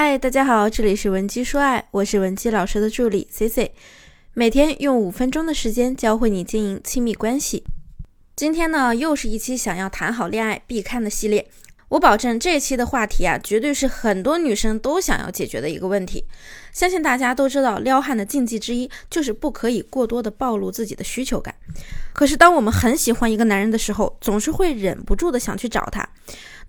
[0.00, 3.72] 嗨，大家好，这里是文姬说爱，我是文姬老师的助理 C C，
[4.32, 7.64] 每天用五分钟的时间教会你经营亲密关系。
[8.36, 11.50] 今天呢，又是一期想要谈好恋爱必看的系列。
[11.88, 16.24] 我保证这期的话题啊，绝对是很多女生都想要解决的一个问题。
[16.70, 21.52] 相信大家都知道，撩汉的禁忌之一就是不可以过多的暴露自己的需求感。
[22.12, 26.08] 可是，当我们很喜欢一个男人的时候，总是会忍不住的想去找他。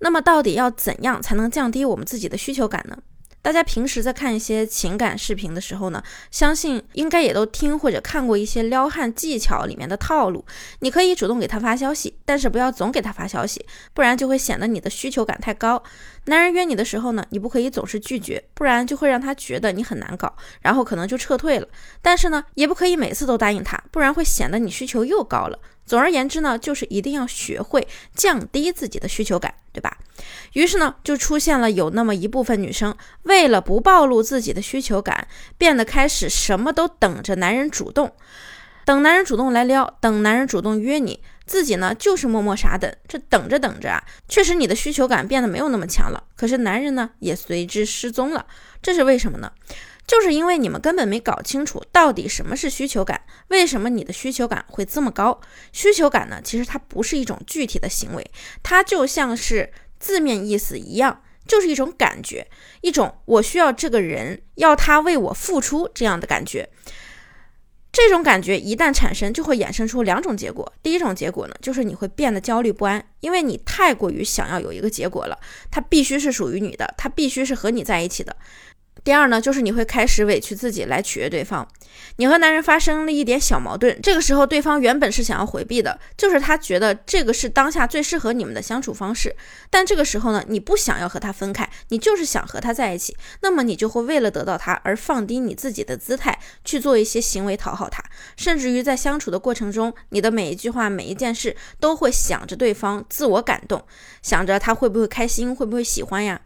[0.00, 2.98] 那么，到底要怎样才能降低我们自己的需求感呢？
[3.42, 10.44] 大家平时在看一些情感视频的时候呢，相信应该也都听或者看过一些撩汉技巧里面的套路。
[10.80, 13.64] 你可以主动给他发消息，但是不要总给他发消息，
[13.94, 15.82] 不然就会显得你的需求感太高。
[16.26, 21.66] 男人约你的时候呢，你不可以总是拒绝，不然就会让他觉得你很难搞，然后可能就撤退了。
[22.02, 25.58] 但是呢，也不可以每次都答应他，不然会显得你需求又高了。
[25.90, 29.98] 总而言之呢，就是一定要学会降低自己的需求感，对吧？
[30.52, 35.26] 于是呢，就出现了有那么一部分女生，为了不暴露自己的需求感，
[35.58, 38.12] 变得开始什么都等着男人主动，
[38.84, 42.94] 等男人主动来撩，等男人主动约你，自己呢就是默默傻等。
[43.08, 48.46] 这等着等着啊，确实你的需求感变得没有那么强了，可是男人呢也随之失踪了。
[48.80, 49.50] 这是为什么呢？
[50.10, 55.40] 就是因为你们根本没搞清楚到底什么是需求感，为什么你的需求感会这么高？
[55.70, 62.48] 需求感呢，其实它不是一种具体的行为，它就像是字面意思一样，就是一种感觉，
[62.80, 66.68] 一种我需要这个人要他为我付出这样的感觉。
[67.92, 70.72] 这种感觉一旦产生，就会衍生出两种结果。
[70.82, 75.38] 第一种结果呢，就是你会变得焦虑不安，因为你太过于想要有一个结果了，
[75.70, 78.36] 它必须是属于你的，它必须是和你在一起的。
[79.02, 81.66] 第二呢，就是你会开始委屈自己来取悦对方。
[82.16, 89.34] 你和男人发生了一点小矛盾，这个时候对方原本是想要回避的，就是他觉得这个是当下最适合你们的相处方式。
[89.70, 93.16] 但这个时候呢，你不想要和他分开，你就是想和他在一起。
[93.40, 98.02] 那么你就会为了得到他而放低你自己的姿态，去做一些行为讨好他，
[98.36, 103.82] 甚至于在相处的过程中，你的每一句话、每一件事都会想着对方自我感动，
[104.22, 106.40] 想着他会不会开心，会不会喜欢呀？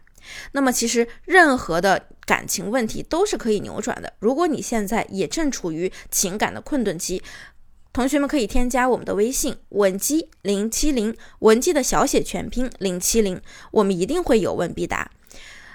[0.51, 4.13] 那么其实任何的感情问题都是可以扭转的。
[4.19, 7.21] 如果你现在也正处于情感的困顿期，
[7.93, 13.41] 同学们可以添加我们的微信文姬零七零，文姬的小写全拼零七零，
[13.71, 15.09] 我们一定会有问必答。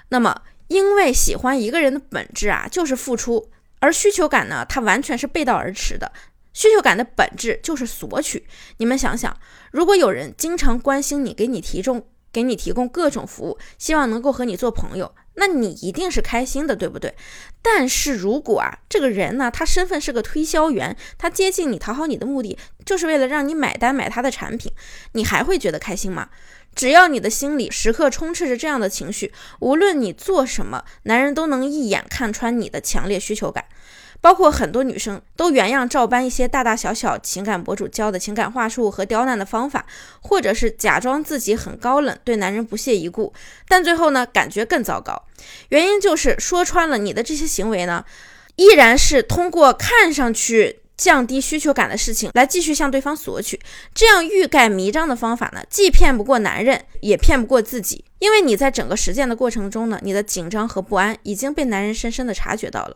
[0.09, 6.11] 那么，因为喜欢一个人的本质啊，就是付出，而需求感呢，它完全是背道而驰的。
[6.53, 8.45] 需求感的本质就是索取。
[8.77, 9.35] 你们想想，
[9.71, 12.05] 如果有人经常关心你，给你提重。
[12.31, 17.15] 给你提供各种服务，希望能够和你做朋友，那你一定是开心的，对不对？
[17.61, 24.71] 但是如果啊，这个人呢，他身份是个推销员，他接近你讨好你的目的，就是为了让你买单买他的产品，
[25.13, 26.29] 你还会觉得开心吗？
[26.73, 33.65] 只要你的心里时刻充斥着这样的情绪，无论你做什么，男人都能一眼看穿你的强烈需求感。
[34.21, 39.85] 包括很多女生都原样照搬一些大大小小情感博主教的情感话术和刁难的方法，
[40.21, 43.33] 或者是假装自己很高冷，对男人不屑一顾，
[43.67, 45.23] 但最后呢，感觉更糟糕。
[45.69, 48.05] 原因就是说穿了，你的这些行为呢，
[48.57, 53.59] 依然是通过看上去降低需求感的事情来继续向对方索取。
[53.95, 62.95] 这样欲盖弥彰的方法呢，既骗不过男人，也骗不过自己，因为你在整个实践的过程中呢，你的紧张和不安已经被男人深深的察觉到了。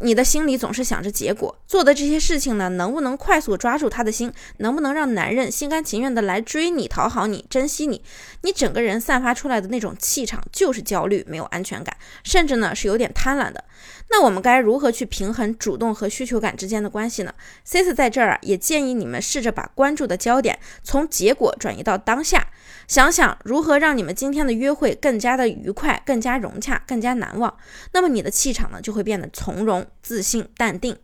[0.00, 4.32] 你的心里总是想着结果，做的这些事情呢，能不能快速抓住他的心？
[4.58, 8.02] 能不能让男人心甘情愿的来追你、讨好你、珍惜你？
[8.42, 13.64] 你整个人散发出来的那种气场就是焦虑、没有安全感，甚至呢是有点贪婪的。
[14.10, 17.34] 那我们该如何去平衡主动和需求感之间的关系呢
[17.64, 22.48] ？C C 在这儿啊，也建议你们试着把关注的焦点从结果转移到当下，
[22.86, 27.56] 想想如何让你们今天的约会更加的愉快、更加融洽、更加难忘。
[27.92, 30.96] 那么你的气场呢，就会变得从容、自信、淡定。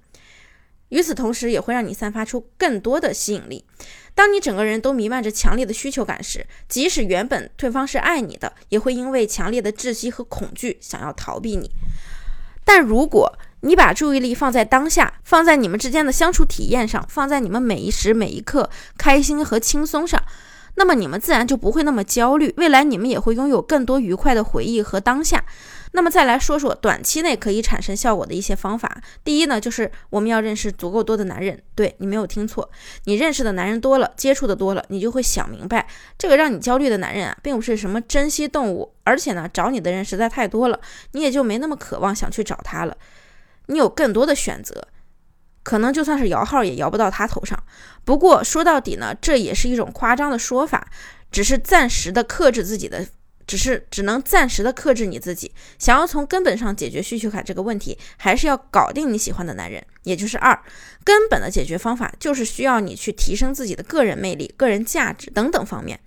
[0.90, 3.64] 与此同时，也会让你散发出更多的吸引力。
[4.14, 11.70] 当你整个人都弥漫着强烈的需求感时，即使原本对方是爱你的，也会因为强烈的窒息和恐惧想要逃避你。
[12.72, 20.22] 但如果你把注意力放在当下，放在你们之间的相处体验上，放在你们每一时每一刻开心和轻松上，
[20.76, 22.54] 那么你们自然就不会那么焦虑。
[22.58, 25.44] 未来你们也会拥有更多愉快的回忆和当下。
[25.92, 29.02] 那么再来说说短期内可以产生效果的一些方法。
[29.24, 31.60] 第一呢，就是我们要认识足够多的男人。
[31.74, 32.70] 对你没有听错，
[33.04, 40.80] 你认识的男人多了，接触的多了，你就会想明白，这个让你焦虑的男人啊，并不是什么珍稀动物，而且呢，找你的人实在太多了，
[41.12, 42.96] 你也就没那么渴望想去找他了。
[43.66, 44.86] 你有更多的选择，
[45.64, 47.60] 可能就算是摇号也摇不到他头上。
[48.04, 50.88] 不过说到底呢，这也是一种夸张的说法，
[51.32, 53.06] 只是暂时的克制自己的。
[53.50, 55.50] 只是只能暂时的克制你自己。
[55.76, 60.56] 想要从根本上解决需求卡这个问题，还是要搞定你喜欢的男人，也就是二。
[61.02, 65.98] 根本的解决方法就是需要你去提升自己的个人魅力、个人价值等等方面。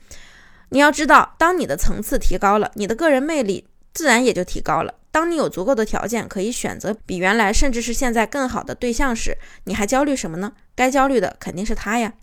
[0.69, 4.95] 你要知道，当你的层次提高了，你的个人魅力自然也就提高了。
[5.11, 10.53] 当你有足够的条件可以选择比原来甚至是现在更好的对象时，你还焦虑什么呢？
[10.73, 12.13] 该焦虑的肯定是他呀。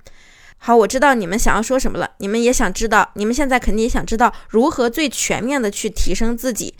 [0.62, 6.74] 好，我知道你们想要说什么了，你们也想知道，你们现在肯定也想知道如何最全面的去提升自己。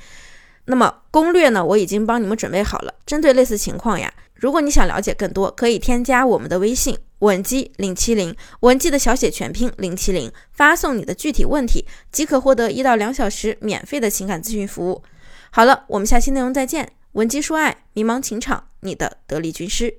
[0.66, 2.94] 那么攻略呢，我已经帮你们准备好了。
[3.06, 6.96] 针对类似情况呀，如果你想了解更多，可以添加我们的微信。
[7.20, 15.02] 文姬零七零，文姬的小写全拼零七零，发送你的具体问题，即可获得一到两小时免费的情感咨询服务。
[15.50, 16.92] 好了，我们下期内容再见。
[17.12, 19.98] 文姬说爱，迷茫情场，你的得力军师。